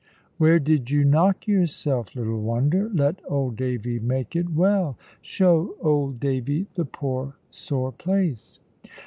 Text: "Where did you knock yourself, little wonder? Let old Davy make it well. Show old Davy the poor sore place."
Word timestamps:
"Where 0.39 0.57
did 0.57 0.89
you 0.89 1.05
knock 1.05 1.47
yourself, 1.47 2.15
little 2.15 2.41
wonder? 2.41 2.89
Let 2.91 3.21
old 3.29 3.55
Davy 3.55 3.99
make 3.99 4.35
it 4.35 4.49
well. 4.49 4.97
Show 5.21 5.75
old 5.79 6.19
Davy 6.19 6.65
the 6.73 6.85
poor 6.85 7.35
sore 7.51 7.91
place." 7.91 8.59